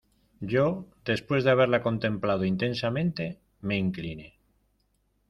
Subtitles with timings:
[0.39, 4.39] yo, después de haberla contemplado intensamente, me incliné.